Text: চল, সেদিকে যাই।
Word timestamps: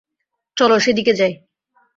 চল, 0.57 0.71
সেদিকে 0.77 1.13
যাই। 1.13 1.33